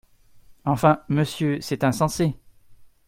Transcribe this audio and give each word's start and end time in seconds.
Enfin, 0.65 1.03
monsieur, 1.09 1.61
c’est 1.61 1.83
insensé! 1.83 2.33